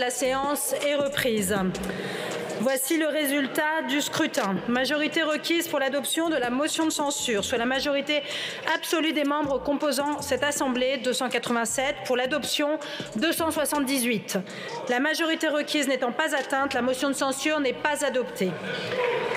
[0.00, 1.54] La séance est reprise.
[2.58, 4.56] Voici le résultat du scrutin.
[4.66, 8.24] Majorité requise pour l'adoption de la motion de censure, soit la majorité
[8.74, 12.80] absolue des membres composant cette Assemblée, 287, pour l'adoption,
[13.14, 14.38] 278.
[14.88, 18.50] La majorité requise n'étant pas atteinte, la motion de censure n'est pas adoptée.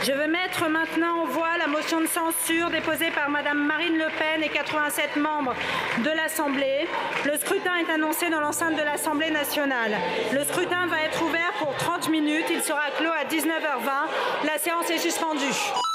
[0.04, 4.06] Je vais mettre maintenant en voix la motion de censure déposée par Madame Marine Le
[4.18, 5.56] Pen et 87 membres
[6.04, 6.88] de l'Assemblée.
[7.26, 9.98] Le scrutin est annoncé dans l'enceinte de l'Assemblée nationale.
[10.34, 12.46] Le scrutin va être ouvert pour 30 minutes.
[12.52, 14.46] Il sera clos à 19h20.
[14.46, 15.87] La séance est suspendue.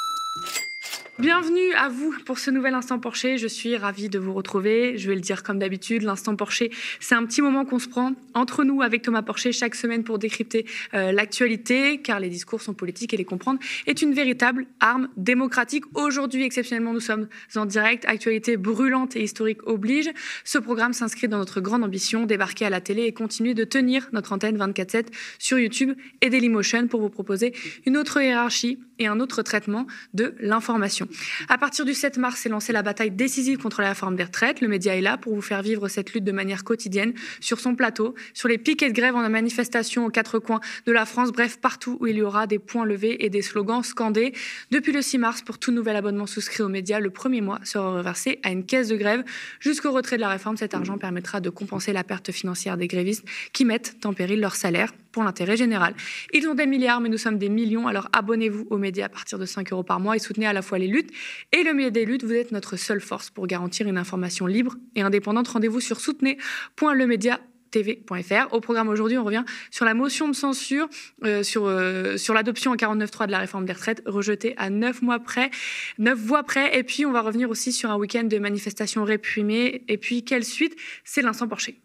[1.18, 3.36] Bienvenue à vous pour ce nouvel Instant Porcher.
[3.36, 4.96] Je suis ravie de vous retrouver.
[4.96, 8.12] Je vais le dire comme d'habitude, l'Instant Porcher, c'est un petit moment qu'on se prend
[8.32, 12.72] entre nous avec Thomas Porcher chaque semaine pour décrypter euh, l'actualité, car les discours sont
[12.72, 15.84] politiques et les comprendre est une véritable arme démocratique.
[15.92, 18.06] Aujourd'hui, exceptionnellement, nous sommes en direct.
[18.06, 20.10] Actualité brûlante et historique oblige.
[20.44, 24.08] Ce programme s'inscrit dans notre grande ambition, débarquer à la télé et continuer de tenir
[24.12, 27.52] notre antenne 24-7 sur YouTube et Dailymotion pour vous proposer
[27.84, 31.01] une autre hiérarchie et un autre traitement de l'information.
[31.48, 34.60] À partir du 7 mars, s'est lancée la bataille décisive contre la réforme des retraites.
[34.60, 37.74] Le média est là pour vous faire vivre cette lutte de manière quotidienne sur son
[37.74, 41.58] plateau, sur les piquets de grève en manifestation aux quatre coins de la France, bref,
[41.60, 44.32] partout où il y aura des points levés et des slogans scandés.
[44.70, 47.92] Depuis le 6 mars, pour tout nouvel abonnement souscrit aux médias, le premier mois sera
[47.92, 49.24] reversé à une caisse de grève.
[49.60, 53.24] Jusqu'au retrait de la réforme, cet argent permettra de compenser la perte financière des grévistes
[53.52, 55.94] qui mettent en péril leur salaire pour l'intérêt général.
[56.32, 59.38] Ils ont des milliards, mais nous sommes des millions, alors abonnez-vous aux médias à partir
[59.38, 61.10] de 5 euros par mois et soutenez à la fois les luttes
[61.52, 62.24] et le milieu des luttes.
[62.24, 65.48] Vous êtes notre seule force pour garantir une information libre et indépendante.
[65.48, 67.40] Rendez-vous sur soutenez.lemedia
[67.72, 68.52] tv.fr.
[68.52, 70.88] Au programme aujourd'hui, on revient sur la motion de censure
[71.24, 75.02] euh, sur, euh, sur l'adoption en 49.3 de la réforme des retraites, rejetée à 9
[75.02, 75.50] mois près,
[75.98, 76.78] 9 voix près.
[76.78, 79.84] Et puis, on va revenir aussi sur un week-end de manifestations réprimées.
[79.88, 80.76] Et puis, quelle suite?
[81.04, 81.80] C'est l'instant Porcher.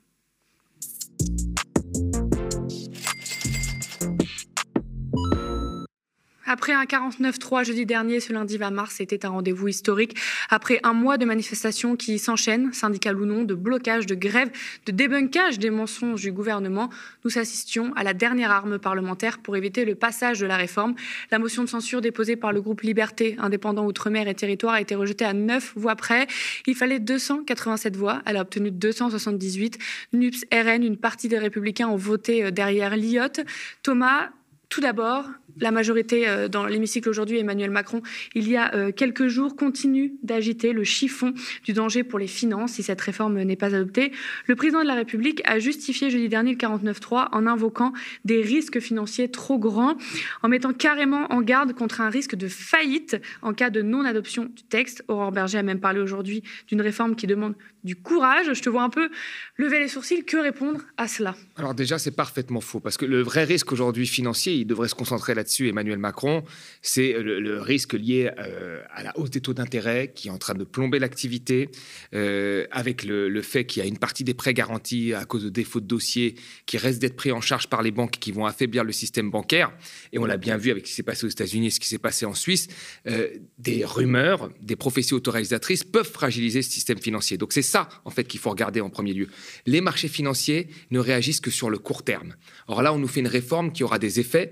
[6.50, 10.16] Après un 49-3 jeudi dernier, ce lundi 20 mars, c'était un rendez-vous historique.
[10.50, 14.50] Après un mois de manifestations qui s'enchaînent, syndicales ou non, de blocage, de grève,
[14.86, 16.90] de débunkage des mensonges du gouvernement,
[17.26, 20.96] nous assistions à la dernière arme parlementaire pour éviter le passage de la réforme.
[21.32, 24.96] La motion de censure déposée par le groupe Liberté, indépendant Outre-mer et Territoire, a été
[24.96, 26.28] rejetée à 9 voix près.
[26.66, 28.22] Il fallait 287 voix.
[28.26, 29.78] Elle a obtenu 278.
[30.14, 33.44] NUPS, RN, une partie des Républicains ont voté euh, derrière l'IOT.
[33.84, 34.30] Thomas,
[34.70, 35.26] tout d'abord,
[35.60, 38.02] la majorité euh, dans l'hémicycle aujourd'hui, Emmanuel Macron,
[38.36, 42.74] il y a euh, quelques jours, continue d'agiter le chiffon du danger pour les finances
[42.74, 44.12] si cette réforme n'est pas adoptée.
[44.46, 47.94] Le président de la République a justifié jeudi dernier le 49.3 en invoquant
[48.26, 49.98] des risques financiers trop grands,
[50.44, 54.64] en mettant carrément en garde contre un risque de faillite en cas de non-adoption du
[54.64, 55.04] texte.
[55.08, 58.54] Aurore Berger a même parlé aujourd'hui d'une réforme qui demande du courage.
[58.54, 59.10] Je te vois un peu
[59.58, 60.24] lever les sourcils.
[60.24, 61.36] Que répondre à cela?
[61.56, 64.96] Alors déjà, c'est parfaitement faux, parce que le vrai risque aujourd'hui financier, il devrait se
[64.96, 66.44] concentrer là-dessus, Emmanuel Macron,
[66.82, 70.54] c'est le, risque lié euh, à la hausse des taux d'intérêt qui est en train
[70.54, 71.70] de plomber l'activité,
[72.14, 75.50] euh, avec le, fait qu'il y a une partie des prêts garantis à cause de
[75.50, 76.36] défauts de dossiers
[76.66, 79.72] qui restent d'être pris en charge par les banques qui vont affaiblir le système bancaire.
[80.12, 81.88] Et on l'a bien vu avec ce qui s'est passé aux États-Unis et ce qui
[81.88, 82.68] s'est passé en Suisse.
[83.08, 87.38] Euh, des rumeurs, des prophéties autorisatrices peuvent fragiliser ce système financier.
[87.38, 89.28] Donc c'est ça en fait, qu'il faut regarder en premier lieu.
[89.66, 92.36] Les marchés financiers ne réagissent que sur le court terme.
[92.68, 94.52] Or là, on nous fait une réforme qui aura des effets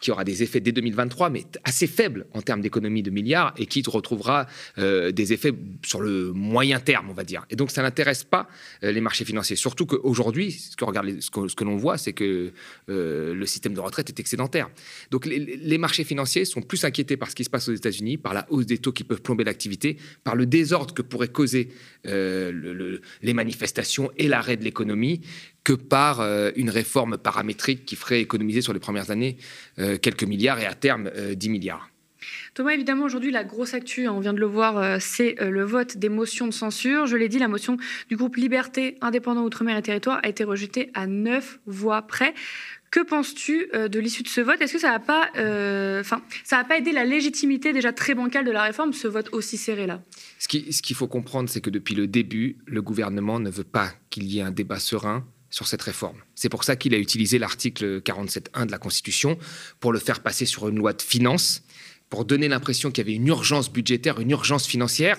[0.00, 3.66] qui aura des effets dès 2023, mais assez faibles en termes d'économie de milliards et
[3.66, 4.46] qui retrouvera
[4.78, 5.52] euh, des effets
[5.84, 7.46] sur le moyen terme, on va dire.
[7.50, 8.48] Et donc, ça n'intéresse pas
[8.82, 9.56] euh, les marchés financiers.
[9.56, 12.52] Surtout qu'aujourd'hui, ce que, l'on voit, c'est que
[12.88, 14.70] euh, le système de retraite est excédentaire.
[15.10, 18.34] Donc, les, marchés financiers sont plus inquiétés par ce qui se passe aux États-Unis, par
[18.34, 21.68] la hausse des taux qui peuvent plomber l'activité, par le désordre que pourraient causer
[22.04, 25.20] les manifestations et l'arrêt de l'économie,
[25.62, 26.20] que par
[26.56, 29.27] une réforme paramétrique qui ferait économiser sur les premières années
[29.78, 31.90] euh, quelques milliards et à terme 10 euh, milliards.
[32.54, 35.96] Thomas, évidemment, aujourd'hui, la grosse actu, hein, on vient de le voir, c'est le vote
[35.96, 37.06] des motions de censure.
[37.06, 37.76] Je l'ai dit, la motion
[38.08, 42.34] du groupe Liberté, Indépendant, Outre-mer et Territoire a été rejetée à neuf voix près.
[42.90, 44.60] Que penses-tu de l'issue de ce vote?
[44.60, 45.30] Est-ce que ça n'a pas,
[46.44, 49.86] ça pas aidé la légitimité déjà très bancale de la réforme, ce vote aussi serré
[49.86, 50.02] là?
[50.40, 53.64] Ce qu'il ce qu'il faut comprendre, c'est que depuis le début, le gouvernement ne veut
[53.64, 56.18] pas qu'il y ait un débat serein sur cette réforme.
[56.34, 59.38] C'est pour ça qu'il a utilisé l'article 47.1 de la Constitution
[59.80, 61.62] pour le faire passer sur une loi de finances,
[62.10, 65.18] pour donner l'impression qu'il y avait une urgence budgétaire, une urgence financière.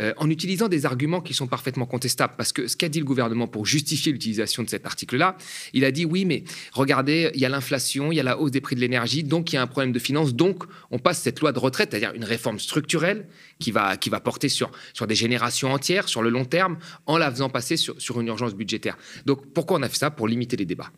[0.00, 2.34] Euh, en utilisant des arguments qui sont parfaitement contestables.
[2.36, 5.36] Parce que ce qu'a dit le gouvernement pour justifier l'utilisation de cet article-là,
[5.72, 8.50] il a dit oui, mais regardez, il y a l'inflation, il y a la hausse
[8.50, 11.20] des prix de l'énergie, donc il y a un problème de finances, donc on passe
[11.20, 13.26] cette loi de retraite, c'est-à-dire une réforme structurelle
[13.58, 17.18] qui va, qui va porter sur, sur des générations entières, sur le long terme, en
[17.18, 18.96] la faisant passer sur, sur une urgence budgétaire.
[19.26, 20.10] Donc pourquoi on a fait ça?
[20.10, 20.90] Pour limiter les débats.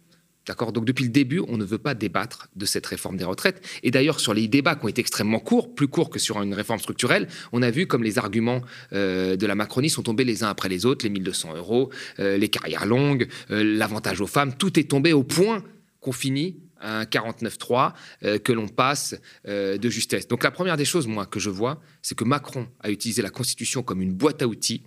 [0.46, 0.72] D'accord?
[0.72, 3.66] Donc depuis le début, on ne veut pas débattre de cette réforme des retraites.
[3.82, 6.52] Et d'ailleurs, sur les débats qui ont été extrêmement courts, plus courts que sur une
[6.52, 8.60] réforme structurelle, on a vu comme les arguments
[8.92, 12.36] euh, de la Macronie sont tombés les uns après les autres, les 1200 euros, euh,
[12.36, 15.64] les carrières longues, euh, l'avantage aux femmes, tout est tombé au point
[16.00, 17.94] qu'on finit un 49-3
[18.44, 19.14] que l'on passe
[19.46, 20.28] de justesse.
[20.28, 23.30] Donc la première des choses, moi, que je vois, c'est que Macron a utilisé la
[23.30, 24.82] Constitution comme une boîte à outils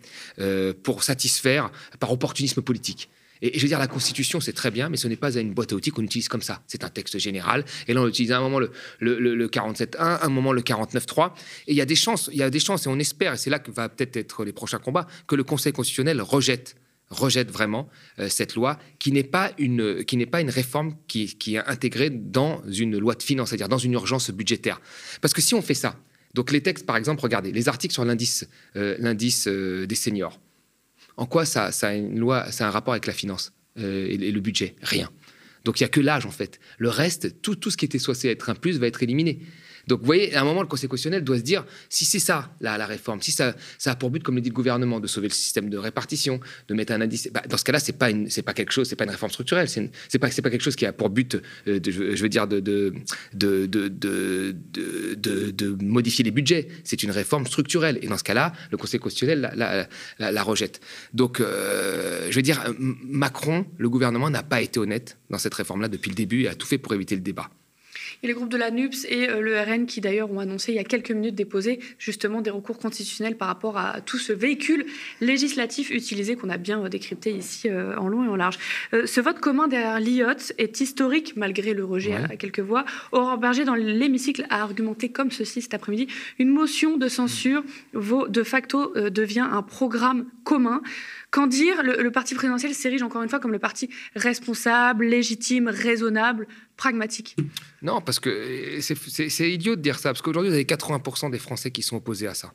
[0.83, 3.09] pour satisfaire par opportunisme politique.
[3.41, 5.73] Et, je veux dire, la Constitution, c'est très bien, mais ce n'est pas une boîte
[5.73, 6.61] à outils qu'on utilise comme ça.
[6.67, 7.65] C'est un texte général.
[7.87, 10.61] Et là, on utilise à un moment le, le, le, 47.1, à un moment le
[10.61, 11.31] 49.3.
[11.67, 13.37] Et il y a des chances, il y a des chances, et on espère, et
[13.37, 16.75] c'est là que va peut-être être les prochains combats, que le Conseil constitutionnel rejette
[17.09, 17.87] rejette vraiment
[18.19, 21.65] euh, cette loi qui n'est pas une qui n'est pas une réforme qui, qui, est
[21.65, 24.81] intégrée dans une loi de finances, c'est-à-dire dans une urgence budgétaire.
[25.21, 25.95] Parce que si on fait ça,
[26.33, 30.39] donc les textes, par exemple, regardez les articles sur l'indice euh, l'indice euh, des seniors.
[31.17, 34.31] En quoi ça, ça a une loi, ça un rapport avec la finance euh, et,
[34.31, 34.75] le budget?
[34.81, 35.09] Rien.
[35.65, 36.59] Donc il n'y a que l'âge en fait.
[36.77, 39.39] Le reste, tout, tout ce qui était censé être un plus va être éliminé.
[39.87, 42.51] Donc, vous voyez, à un moment, le Conseil constitutionnel doit se dire si c'est ça,
[42.59, 45.27] la, réforme, si ça, ça a pour but, comme le dit le gouvernement, de sauver
[45.29, 47.29] le système de répartition, de mettre un indice.
[47.31, 49.69] Bah, dans ce cas-là, c'est pas c'est pas quelque chose, c'est pas une réforme structurelle.
[49.69, 51.37] C'est, c'est pas, pas quelque chose qui a pour but,
[51.67, 52.93] euh, de, je veux dire, de de
[53.33, 53.65] de,
[55.51, 56.67] de, modifier les budgets.
[56.83, 57.99] C'est une réforme structurelle.
[58.01, 59.51] Et dans ce cas-là, le Conseil constitutionnel
[60.17, 60.79] la, rejette.
[61.13, 65.87] Donc, euh, je veux dire, Macron, le gouvernement n'a pas été honnête dans cette réforme-là
[65.87, 67.49] depuis le début et a tout fait pour éviter le débat.
[68.23, 70.75] Et les groupes de la NUPS et euh, le RN qui d'ailleurs ont annoncé il
[70.75, 74.85] y a quelques minutes déposer justement des recours constitutionnels par rapport à tout ce véhicule
[75.21, 78.57] législatif utilisé qu'on a bien euh, décrypté ici euh, en long et en large.
[78.91, 82.85] ce vote commun derrière l'IOT est historique malgré le rejet à quelques voix.
[83.11, 86.07] Aurore Berger dans l'hémicycle a argumenté comme ceci cet après-midi
[86.39, 87.63] une motion de censure
[87.93, 90.81] vaut de facto devient un programme commun.
[91.29, 96.47] Qu'en dire le, parti présidentiel s'érige encore une fois comme le parti responsable, légitime, raisonnable,
[96.77, 97.35] pragmatique?
[97.81, 101.71] Non, parce que c'est idiot de dire ça, parce qu'aujourd'hui, vous avez 80% des Français
[101.71, 102.53] qui sont opposés à ça.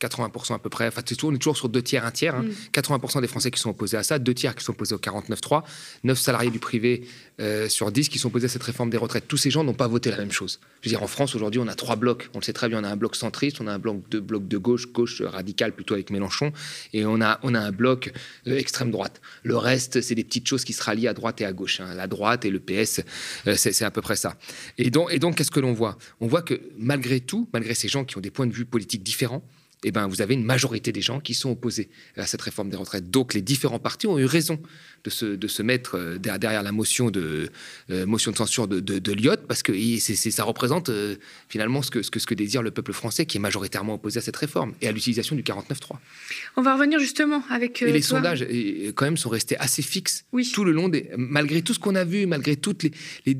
[0.00, 0.88] 80% à peu près.
[0.88, 2.34] Enfin, on est toujours sur deux tiers, un tiers.
[2.72, 2.98] 80% hein.
[3.14, 3.20] mm.
[3.20, 5.62] des Français qui sont opposés à ça, deux tiers qui sont opposés au 49.3,
[6.04, 7.06] 9 salariés du privé
[7.40, 9.26] euh, sur 10 qui sont opposés à cette réforme des retraites.
[9.28, 10.60] Tous ces gens n'ont pas voté la même chose.
[10.82, 12.28] Je veux dire, en France, aujourd'hui, on a trois blocs.
[12.34, 14.20] On le sait très bien, on a un bloc centriste, on a un bloc de,
[14.20, 16.52] bloc de gauche, gauche radical plutôt avec Mélenchon,
[16.92, 18.12] et on a, on a un bloc
[18.46, 19.20] euh, extrême droite.
[19.42, 21.80] Le reste, c'est des petites choses qui se rallient à droite et à gauche.
[21.80, 21.94] Hein.
[21.94, 23.00] La droite et le PS,
[23.46, 24.36] euh, c'est à peu près ça.
[24.78, 25.96] Et donc, et donc qu'est-ce que l'on voit?
[26.20, 29.02] On voit que malgré tout, malgré ces gens qui ont des points de vue politiques
[29.02, 29.42] différents,
[29.84, 32.76] eh ben, vous avez une majorité des gens qui sont opposés à cette réforme des
[32.76, 33.10] retraites.
[33.10, 34.58] Donc les différents partis ont eu raison
[35.04, 37.50] de se, de se mettre euh, derrière la motion de,
[37.90, 39.72] euh, motion de censure de, de, Lyot, parce que
[40.30, 41.16] ça représente euh,
[41.48, 44.18] finalement ce que, ce, que, ce que désire le peuple français, qui est majoritairement opposé
[44.18, 45.96] à cette réforme et à l'utilisation du 49.3.
[46.56, 47.82] On va revenir justement avec...
[47.82, 48.46] et les sondages,
[48.94, 52.04] quand même, sont restés assez fixes tout le long, des, malgré tout ce qu'on a
[52.04, 52.92] vu, malgré toutes les,
[53.26, 53.34] les,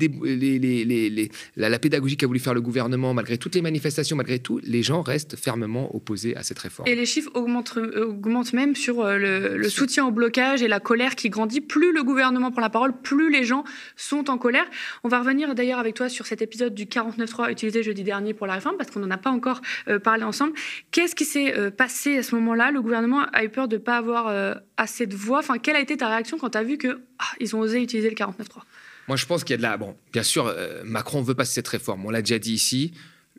[0.59, 4.39] les, les la, la pédagogie qu'a voulu faire le gouvernement, malgré toutes les manifestations, malgré
[4.39, 6.87] tout, les gens restent fermement opposés à cette réforme.
[6.87, 11.15] Et les chiffres augmentent, augmentent même sur le, le soutien au blocage et la colère
[11.15, 13.63] qui grandit plus le gouvernement prend la parole, plus les gens
[13.95, 14.65] sont en colère.
[15.03, 18.47] On va revenir d'ailleurs avec toi sur cet épisode du 49.3 utilisé jeudi dernier pour
[18.47, 20.53] la réforme, parce qu'on n'en a pas encore euh, parlé ensemble.
[20.91, 22.71] Qu'est-ce qui s'est euh, passé à ce moment-là?
[22.71, 25.39] Le gouvernement a eu peur de ne pas avoir euh, assez de voix.
[25.39, 28.09] Enfin, quelle a été ta réaction quand tu as vu qu'ils ah, ont osé utiliser
[28.09, 28.61] le 49.3
[29.07, 29.77] Moi, je pense qu'il y a de la...
[29.77, 30.53] Bon, bien sûr,
[30.83, 32.05] Macron veut passer cette réforme.
[32.05, 32.93] On l'a déjà dit ici.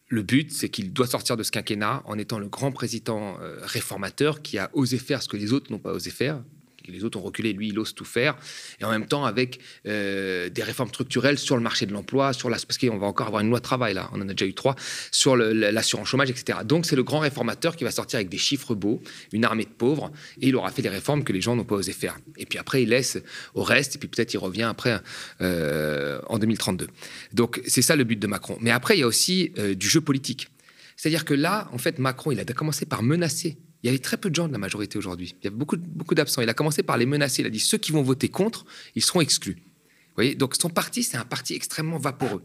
[0.08, 4.40] Le but, c'est qu'il doit sortir de ce quinquennat en étant le grand président réformateur
[4.40, 6.42] qui a osé faire ce que les autres n'ont pas osé faire,
[6.92, 8.36] les autres ont reculé, lui, il ose tout faire.
[8.80, 12.50] Et en même temps, avec euh, des réformes structurelles sur le marché de l'emploi, sur
[12.50, 14.54] la, parce qu'on va encore avoir une loi travail, là, on en a déjà eu
[14.54, 14.76] trois,
[15.10, 16.60] sur l'assurance chômage, etc.
[16.64, 19.00] Donc, c'est le grand réformateur qui va sortir avec des chiffres beaux,
[19.32, 21.76] une armée de pauvres, et il aura fait des réformes que les gens n'ont pas
[21.76, 22.18] osé faire.
[22.36, 23.18] Et puis après, il laisse
[23.54, 25.00] au reste, et puis peut-être il revient après
[25.40, 26.88] euh, en 2032.
[27.32, 28.56] Donc, c'est ça le but de Macron.
[28.60, 30.48] Mais après, il y a aussi euh, du jeu politique.
[30.96, 34.16] C'est-à-dire que là, en fait, Macron, il a commencé par menacer il y avait très
[34.16, 35.34] peu de gens de la majorité aujourd'hui.
[35.40, 36.42] Il y avait beaucoup, beaucoup d'absents.
[36.42, 37.42] Il a commencé par les menacer.
[37.42, 39.54] Il a dit ceux qui vont voter contre, ils seront exclus.
[39.54, 42.42] Vous voyez Donc son parti, c'est un parti extrêmement vaporeux.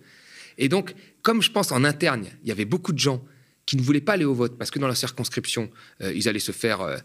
[0.59, 3.23] Et donc, comme je pense en interne, il y avait beaucoup de gens
[3.65, 5.71] qui ne voulaient pas aller au vote parce que dans la circonscription,
[6.01, 6.97] euh, ils allaient se faire euh,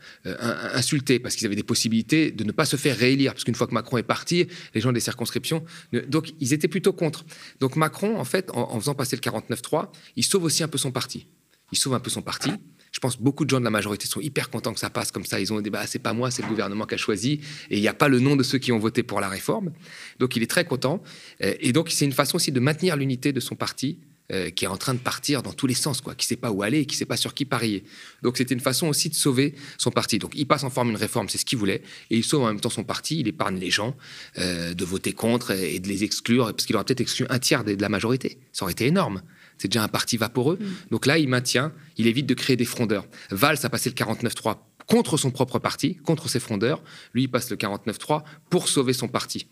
[0.75, 3.32] insulter parce qu'ils avaient des possibilités de ne pas se faire réélire.
[3.32, 5.64] Parce qu'une fois que Macron est parti, les gens des circonscriptions.
[6.08, 7.25] donc, ils étaient plutôt contre.
[7.61, 10.78] Donc, Macron, en fait, en, en faisant passer le 49-3, il sauve aussi un peu
[10.78, 11.28] son parti.
[11.73, 12.52] Il sauve un peu son parti
[12.92, 15.11] Je pense que beaucoup de gens de la majorité sont hyper contents que ça passe
[15.11, 15.40] comme ça.
[15.40, 17.40] Ils ont dit bah, c'est pas moi, c'est le gouvernement qui a choisi.
[17.71, 19.73] Et il n'y a pas le nom de ceux qui ont voté pour la réforme.
[20.18, 21.02] Donc il est très content.
[21.42, 23.99] Euh, et donc c'est une façon aussi de maintenir l'unité de son parti.
[24.30, 26.37] Euh, qui est en train de partir dans tous les sens, quoi, qui ne sait
[26.37, 27.83] pas où aller, qui ne sait pas sur qui parier.
[28.21, 30.18] Donc c'était une façon aussi de sauver son parti.
[30.18, 31.80] Donc il passe en forme une réforme, c'est ce qu'il voulait,
[32.11, 33.97] et il sauve en même temps son parti, il épargne les gens
[34.37, 37.64] euh, de voter contre et de les exclure, parce qu'il aurait peut-être exclu un tiers
[37.64, 38.37] de la majorité.
[38.52, 39.23] Ça aurait été énorme
[39.59, 40.59] c'est déjà un parti vaporeux.
[40.61, 40.67] Mm.
[40.91, 43.07] Donc là, il maintient, il évite de créer des frondeurs.
[43.31, 46.83] Valls a passé le 49-3 contre son propre parti, contre ses frondeurs.
[47.12, 49.47] Lui, il passe le 49-3 pour sauver son parti.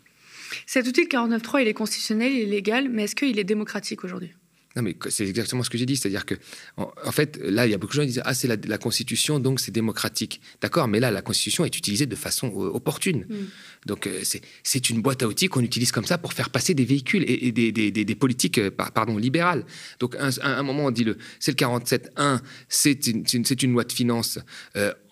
[0.67, 4.05] Cet outil, le 49-3, il est constitutionnel, il est légal, mais est-ce qu'il est démocratique
[4.05, 4.33] aujourd'hui?
[4.77, 5.97] Non, mais c'est exactement ce que j'ai dit.
[5.97, 6.35] C'est-à-dire que,
[6.77, 9.41] en, fait, là, il y a beaucoup de gens qui disent Ah, c'est la, Constitution,
[9.41, 10.41] donc c'est démocratique.
[10.61, 13.27] D'accord, mais là, la Constitution est utilisée de façon euh, opportune.
[13.29, 13.35] Mm.
[13.87, 14.21] Donc, euh,
[14.63, 17.53] c'est une boîte à outils qu'on utilise comme ça pour faire passer des véhicules et,
[17.53, 19.65] des, politiques euh, pardon, libérales.
[19.99, 23.25] Donc, à un, moment, on dit le c'est le 47.1, c'est une,
[23.63, 24.39] une, loi de finances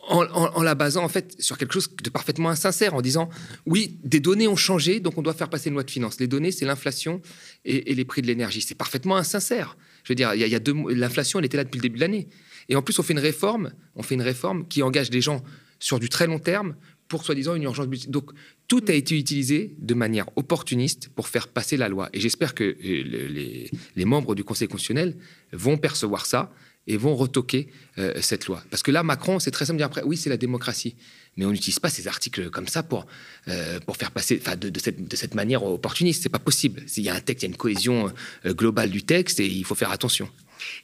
[0.08, 3.28] en, la basant en fait sur quelque chose de parfaitement insincère, en disant
[3.66, 6.20] oui, des données ont changé, donc on doit faire passer une loi de finances.
[6.20, 7.20] Les données, c'est l'inflation
[7.64, 8.62] et, les prix de l'énergie.
[8.62, 9.76] C'est parfaitement insincère.
[10.04, 12.00] Je veux dire, il y a, deux, l'inflation, elle était là depuis le début de
[12.00, 12.28] l'année.
[12.68, 15.42] Et en plus, on fait une réforme, on fait une réforme qui engage les gens
[15.78, 16.76] sur du très long terme
[17.08, 18.12] pour soi-disant une urgence budgétaire.
[18.12, 18.30] Donc
[18.68, 22.08] tout a été utilisé de manière opportuniste pour faire passer la loi.
[22.12, 25.16] Et j'espère que euh, les, les membres du Conseil constitutionnel
[25.52, 26.50] vont percevoir ça
[26.86, 28.62] et vont retoquer euh, cette loi.
[28.70, 30.96] Parce que là, Macron, c'est très simple de dire après, oui, c'est la démocratie.
[31.36, 33.06] Mais on n'utilise pas ces articles comme ça pour,
[33.48, 36.22] euh, pour faire passer, enfin, de, cette, de cette manière opportuniste.
[36.22, 36.82] C'est pas possible.
[36.96, 38.12] Il y a un texte, il y a une cohésion
[38.46, 40.28] euh, globale du texte et il faut faire attention.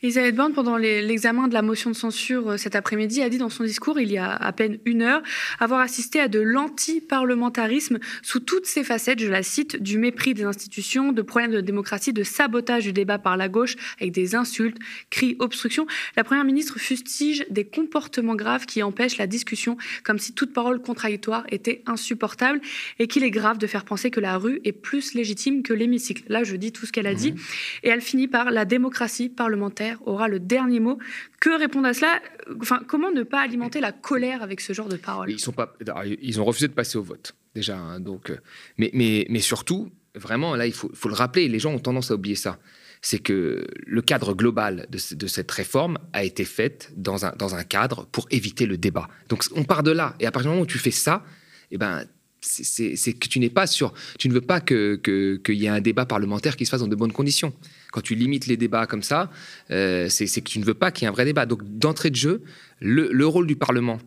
[0.03, 3.51] Elisabeth Borne, pendant l'examen de la motion de censure euh, cet après-midi, a dit dans
[3.51, 5.23] son discours, il y a à peine une heure,
[5.59, 10.45] avoir assisté à de l'anti-parlementarisme sous toutes ses facettes, je la cite, du mépris des
[10.45, 14.79] institutions, de problèmes de démocratie, de sabotage du débat par la gauche avec des insultes,
[15.11, 15.87] cris, obstructions.
[16.17, 20.81] La Première ministre fustige des comportements graves qui empêchent la discussion, comme si toute parole
[20.81, 22.61] contradictoire était insupportable
[22.99, 26.23] et qu'il est grave de faire penser que la rue est plus légitime que l'hémicycle.
[26.29, 27.35] Là, je dis tout ce qu'elle a dit.
[27.83, 29.60] Et elle finit par la démocratie parlementaire
[30.07, 30.99] aura le dernier mot.
[31.41, 32.21] Que répondre à cela?
[32.61, 35.31] Enfin, Comment ne pas alimenter la colère avec ce genre de paroles?
[35.31, 35.75] Ils, sont pas,
[36.23, 37.77] ils ont refusé de passer au vote, déjà.
[37.77, 38.39] Hein, donc, euh,
[38.79, 42.15] mais, mais, mais surtout, vraiment, là, il faut, le rappeler, les gens ont tendance à
[42.15, 42.59] oublier ça.
[43.03, 47.65] C'est que le cadre global de, cette réforme a été fait dans un, dans un
[47.65, 49.09] cadre pour éviter le débat.
[49.31, 50.15] Donc on part de là.
[50.21, 51.25] Et à partir du moment où tu fais ça,
[51.71, 52.05] eh ben,
[52.43, 55.81] c'est que tu n'es pas sûr, tu ne veux pas qu'il que, y ait un
[55.81, 57.55] débat parlementaire qui se fasse dans de bonnes conditions.
[57.93, 59.31] Quand tu limites les débats comme ça,
[59.71, 61.47] euh, c'est que tu ne veux pas qu'il y ait un vrai débat.
[61.47, 62.43] Donc d'entrée de jeu,
[62.81, 63.99] le, rôle du Parlement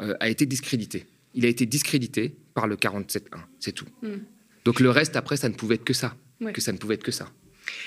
[0.00, 1.06] euh, a été discrédité.
[1.34, 3.20] Il a été discrédité par le 47.1,
[3.58, 3.86] c'est tout.
[4.02, 4.18] Hmm.
[4.64, 6.16] Donc le reste, après, ça ne pouvait être que ça.
[6.52, 7.30] Que ça ne pouvait être que ça.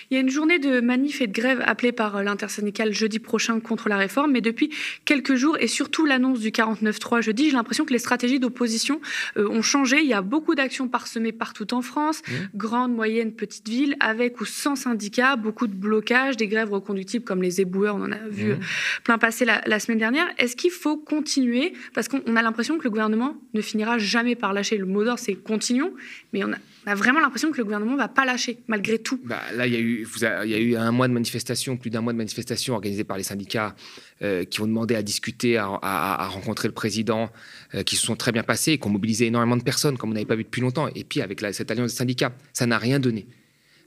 [0.10, 3.60] Il y a une journée de manif et de grève appelée par l'intersyndicale jeudi prochain
[3.60, 4.70] contre la réforme, mais depuis
[5.06, 9.02] quelques jours et surtout l'annonce du 49.3 jeudi, j'ai l'impression que les stratégies d'opposition
[9.38, 10.00] euh, ont changé.
[10.02, 12.34] Il y a beaucoup d'actions parsemées partout en France, mmh.
[12.56, 17.42] grandes, moyennes, petites villes, avec ou sans syndicats, beaucoup de blocages, des grèves reconductibles comme
[17.42, 18.60] les éboueurs, on en a vu mmh.
[19.04, 20.28] plein passer la, semaine dernière.
[20.38, 21.74] Est-ce qu'il faut continuer?
[21.94, 24.78] Parce qu'on a l'impression que le gouvernement ne finira jamais par lâcher.
[24.78, 25.94] Le mot d'ordre, c'est continuons,
[26.34, 26.58] mais on a
[26.88, 29.20] on a vraiment l'impression que le gouvernement ne va pas lâcher, malgré tout.
[29.26, 32.74] Bah, là, il y, a eu, un mois de manifestation, plus d'un mois de manifestation
[32.74, 33.76] organisée par les syndicats
[34.22, 37.30] euh, qui ont demandé à discuter, à, rencontrer le président,
[37.76, 40.12] euh, qui se sont très bien passés et qui ont mobilisé énormément de personnes, comme
[40.12, 40.88] on n'avait pas vu depuis longtemps.
[40.96, 43.28] Et puis, avec cette alliance des syndicats, ça n'a rien donné.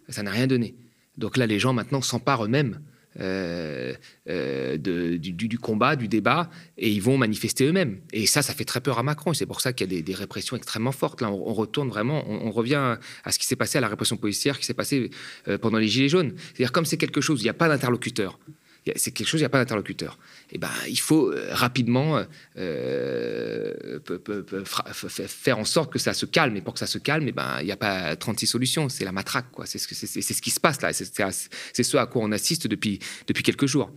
[0.08, 0.74] Ça n'a rien donné.
[1.18, 2.80] Donc là, les gens maintenant s'emparent eux-mêmes
[3.18, 3.92] euh,
[4.28, 6.48] euh, du, combat, du débat,
[6.78, 7.98] et ils vont manifester eux-mêmes.
[8.12, 9.34] Et ça, ça fait très peur à Macron.
[9.34, 11.20] C'est pour ça qu'il y a des, répressions extrêmement fortes.
[11.20, 14.58] Là, on, retourne vraiment, on, revient à ce qui s'est passé à la répression policière
[14.58, 15.10] qui s'est passé
[15.48, 16.34] euh, pendant les Gilets jaunes.
[16.36, 18.38] C'est-à-dire, comme c'est quelque chose, il n'y a pas d'interlocuteur
[18.96, 20.18] c'est quelque chose, il n'y a pas d'interlocuteur.
[20.52, 22.22] Eh ben, il faut euh, rapidement
[22.58, 23.98] euh,
[25.26, 26.56] faire en sorte que ça se calme.
[26.56, 28.88] Et pour que ça se calme, eh ben, il n'y a pas 36 solutions.
[28.88, 29.66] C'est la matraque, quoi.
[29.66, 30.92] C'est ce, ce, qui se passe là.
[30.92, 33.90] C'est ce à quoi on assiste depuis, depuis quelques jours,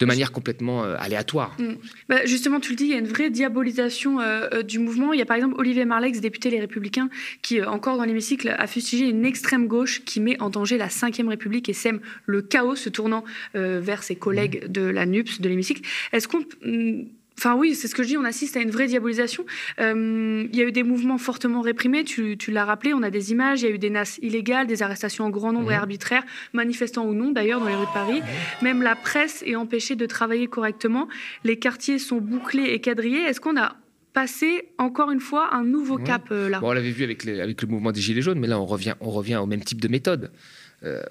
[0.00, 1.56] de manière complètement euh, aléatoire.
[1.58, 1.74] Mm.
[2.08, 4.18] Bah, justement, tu le dis, il y a une vraie diabolisation
[4.66, 5.12] du mouvement.
[5.12, 7.08] Il y a par exemple Olivier Marlex, député Les Républicains,
[7.42, 11.28] qui, encore dans l'hémicycle, a fustigé une extrême gauche qui met en danger la Ve
[11.28, 13.24] République et sème le chaos, se tournant
[13.54, 15.82] vers ses collègues de la NUPS, de l'hémicycle.
[16.12, 17.04] Est-ce qu'on mm,
[17.40, 19.46] Enfin oui, c'est ce que je dis, on assiste à une vraie diabolisation.
[19.80, 23.32] Euh, il y a eu des mouvements fortement réprimés, tu, l'as rappelé, on a des
[23.32, 26.22] images, il y a eu des NAS illégales, des arrestations en grand nombre et arbitraires,
[26.52, 28.20] manifestants ou non d'ailleurs dans les rues de Paris.
[28.60, 31.08] Même la presse est empêchée de travailler correctement,
[31.44, 33.22] les quartiers sont bouclés et quadrillés.
[33.22, 33.74] Est-ce qu'on a
[34.12, 36.60] passer encore une fois un nouveau cap là?
[36.62, 39.08] on l'avait vu avec, avec, le mouvement des Gilets jaunes, mais là on revient, on
[39.08, 40.30] revient au même type de méthode.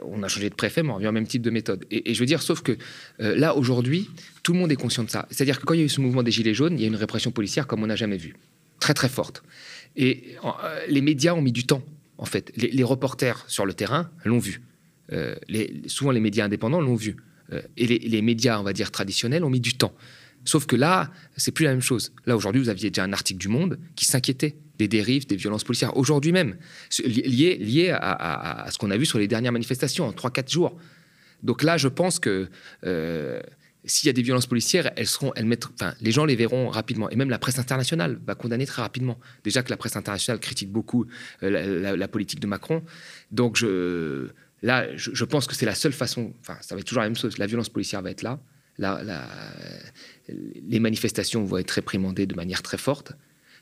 [0.03, 1.85] On a changé de préfet, mais on revient au même type de méthode.
[1.91, 2.77] Et, je veux dire, sauf que
[3.19, 4.09] là, aujourd'hui,
[4.43, 5.27] tout le monde est conscient de ça.
[5.29, 6.87] C'est-à-dire que quand il y a eu ce mouvement des Gilets jaunes, il y a
[6.87, 8.35] une répression policière comme on n'a jamais vu.
[8.79, 9.43] Très, très forte.
[9.95, 10.35] Et
[10.87, 11.83] les médias ont mis du temps,
[12.17, 12.51] en fait.
[12.55, 14.61] Les, reporters sur le terrain l'ont vu.
[15.87, 17.17] Souvent, les médias indépendants l'ont vu.
[17.77, 19.93] et les, les, médias, on va dire, traditionnels ont mis du temps.
[20.45, 22.13] Sauf que là, c'est plus la même chose.
[22.25, 25.63] Là, aujourd'hui, vous aviez déjà un article du Monde qui s'inquiétait des dérives, des violences
[25.63, 26.57] policières, aujourd'hui même,
[27.03, 30.77] liées lié à, ce qu'on a vu sur les dernières manifestations, en 3-4 jours.
[31.43, 32.49] Donc là, je pense que
[32.85, 33.41] euh,
[33.83, 35.67] s'il y a des violences policières, elles seront, elles mettent,
[36.01, 37.09] les gens les verront rapidement.
[37.09, 39.19] Et même la presse internationale va condamner très rapidement.
[39.43, 41.05] Déjà que la presse internationale critique beaucoup
[41.43, 42.83] euh, la, politique de Macron.
[43.31, 44.29] Donc je,
[44.61, 47.17] là, je pense que c'est la seule façon, enfin, ça va être toujours la même
[47.17, 47.37] chose.
[47.37, 48.39] La violence policière va être là
[50.27, 53.13] les manifestations vont être réprimandées de manière très forte.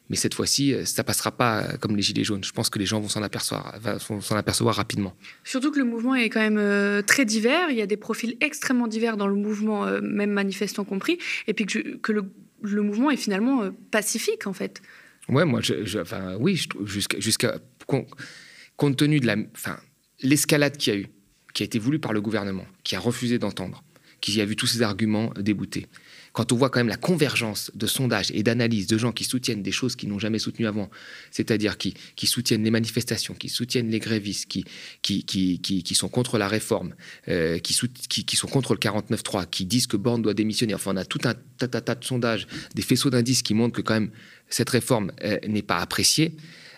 [0.09, 2.43] Mais cette fois-ci, ça passera pas comme les gilets jaunes.
[2.43, 3.75] Je pense que les gens vont s'en apercevoir,
[4.21, 5.13] s'en apercevoir rapidement.
[5.43, 7.69] Surtout que le mouvement est quand même euh, très divers.
[7.69, 11.17] Il y a des profils extrêmement divers dans le mouvement, euh, même manifestants compris.
[11.47, 14.81] Et puis que, le, mouvement est finalement euh, pacifique, en fait.
[15.27, 17.55] Ouais, moi, je, enfin, oui, jusqu'à,
[17.85, 19.77] compte tenu de la, enfin,
[20.21, 21.07] l'escalade qu'il y a eu,
[21.53, 23.83] qui a été voulue par le gouvernement, qui a refusé d'entendre,
[24.31, 25.87] qui a vu tous ces arguments déboutés.
[26.33, 29.63] Quand on voit quand même la convergence de sondages et d'analyses de gens qui soutiennent
[29.63, 30.89] des choses qu'ils n'ont jamais soutenues avant,
[31.31, 34.65] c'est-à-dire qui, qui, soutiennent les manifestations, qui soutiennent les grévistes, qui,
[35.01, 36.93] qui, qui, qui sont contre la réforme,
[37.29, 40.75] euh, qui, sont contre le 49-3, qui disent que Borne doit démissionner.
[40.75, 43.95] Enfin, on a tout un tas de sondages, des faisceaux d'indices qui montrent que quand
[43.95, 44.11] même
[44.49, 46.35] cette réforme euh, n'est pas appréciée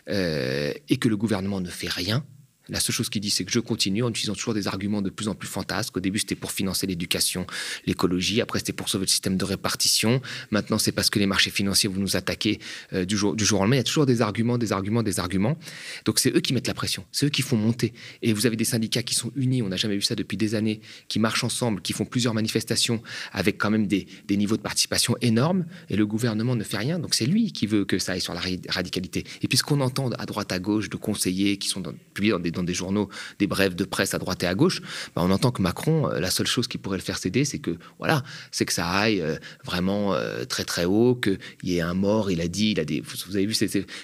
[0.10, 2.24] euh, et que le gouvernement ne fait rien.
[2.70, 5.10] La seule chose qu'il dit, c'est que je continue en utilisant toujours des arguments de
[5.10, 5.96] plus en plus fantasques.
[5.98, 7.46] Au début, c'était pour financer l'éducation,
[7.86, 8.42] l'écologie.
[8.42, 10.22] Après, c'était pour sauver le système de répartition.
[10.52, 12.60] Maintenant, c'est parce que les marchés financiers vont nous attaquer
[12.94, 13.78] euh, du, jour, du jour au lendemain.
[13.78, 15.58] Il y a toujours des arguments, des arguments, des arguments.
[16.06, 17.06] Donc, c'est eux qui mettent la pression.
[17.12, 17.94] C'est eux qui font monter.
[18.22, 19.62] Et vous avez des syndicats qui sont unis.
[19.62, 23.02] On n'a jamais vu ça depuis des années, qui marchent ensemble, qui font plusieurs manifestations
[23.32, 25.66] avec quand même des, niveaux de participation énormes.
[25.90, 27.00] Et le gouvernement ne fait rien.
[27.00, 29.24] Donc, c'est lui qui veut que ça aille sur la radicalité.
[29.42, 31.82] Et puis, ce qu'on entend à droite, à gauche de conseillers qui sont
[32.14, 34.82] publiés dans des des journaux des brèves de presse à droite et à gauche,
[35.16, 37.60] bah, on entend que Macron, euh, la seule chose qui pourrait le faire céder, c'est
[37.60, 41.82] que voilà, c'est que ça aille euh, vraiment euh, très très haut, qu'il y ait
[41.82, 43.56] un mort, il a dit, il a des, vous avez vu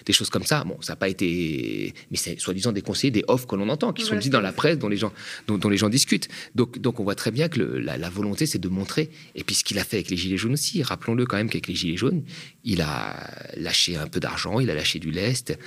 [0.05, 0.63] des choses comme ça.
[0.63, 3.93] Bon, ça n'a pas été, mais c'est soi-disant des conseillers, des offres que l'on entend,
[3.93, 5.13] qui sont dit dans la presse, dont les gens,
[5.47, 6.27] dont, les gens discutent.
[6.55, 9.09] Donc, donc on voit très bien que la, la, volonté, c'est de montrer.
[9.35, 11.67] Et puis ce qu'il a fait avec les gilets jaunes aussi, rappelons-le quand même qu'avec
[11.67, 12.23] les gilets jaunes,
[12.63, 15.57] il a lâché un peu d'argent, il a lâché du lest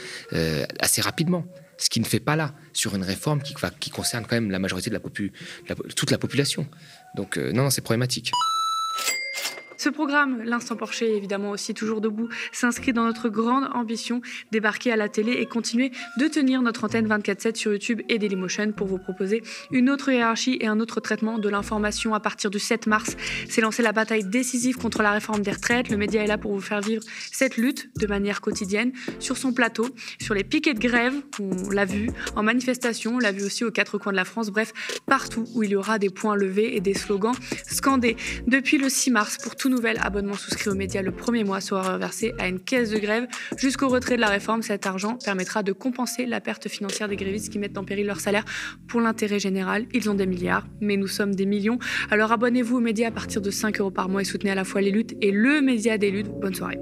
[0.81, 1.47] assez rapidement
[1.79, 4.91] ce qui ne fait pas là, sur une réforme qui, concerne quand même la majorité
[4.91, 6.67] de la, toute la population.
[7.15, 8.33] Donc euh, non, c'est problématique.
[9.89, 14.21] Ce programme, l'Instant Porcher, évidemment aussi toujours debout, s'inscrit dans notre grande ambition,
[14.53, 18.73] débarquer à la télé et continuer de tenir notre antenne 24-7 sur YouTube et Dailymotion
[18.73, 22.59] pour vous proposer une autre hiérarchie et un autre traitement de l'information à partir du
[22.59, 23.17] 7 mars.
[23.49, 25.89] C'est lancé la bataille décisive contre la réforme des retraites.
[25.89, 29.55] Le média est là pour vous faire vivre cette lutte de manière quotidienne sur son
[29.55, 29.89] plateau,
[30.21, 33.71] sur les piquets de grève, on l'a vu, en manifestation, on l'a vu aussi aux
[33.71, 34.75] quatre coins de la France, bref,
[35.07, 37.35] partout où il y aura des points levés et des slogans
[37.67, 38.19] scandés.
[38.47, 41.93] Depuis le 6 mars, pour tout nouvel abonnement souscrit aux médias le premier mois sera
[41.93, 43.29] reversé à une caisse de grève.
[43.57, 47.53] Jusqu'au retrait de la réforme, cet argent permettra de compenser la perte financière des grévistes
[47.53, 48.45] qui mettent en péril leur salaire
[48.89, 49.87] pour l'intérêt général.
[49.95, 51.79] Ils ont des milliards, mais nous sommes des millions.
[52.11, 54.65] Alors abonnez-vous aux médias à partir de 5 euros par mois et soutenez à la
[54.65, 56.29] fois les luttes et le média des luttes.
[56.41, 56.79] Bonne soirée.